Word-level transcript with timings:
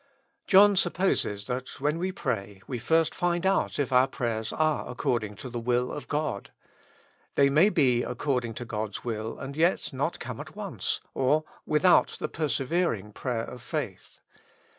John 0.47 0.75
supposes 0.77 1.45
that 1.45 1.79
when 1.79 1.99
we 1.99 2.11
pray, 2.11 2.63
we 2.65 2.79
first 2.79 3.13
find 3.13 3.45
out 3.45 3.77
if 3.77 3.91
our 3.91 4.07
prayers 4.07 4.51
are 4.51 4.89
according 4.89 5.35
to 5.35 5.49
the 5.51 5.59
will 5.59 5.91
of 5.91 6.07
God. 6.07 6.49
They 7.35 7.51
may 7.51 7.69
be 7.69 8.01
according 8.01 8.55
to 8.55 8.65
God's 8.65 9.03
will, 9.03 9.37
and 9.37 9.55
yet 9.55 9.93
not 9.93 10.17
come 10.19 10.39
at 10.39 10.55
once, 10.55 11.01
or 11.13 11.43
without 11.67 12.17
the 12.19 12.27
perse 12.27 12.57
vering 12.57 13.13
prayer 13.13 13.43
of 13.45 13.61
faith. 13.61 14.17